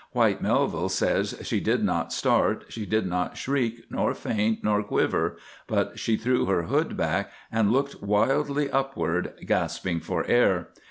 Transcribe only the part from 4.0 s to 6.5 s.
faint, nor quiver, but she threw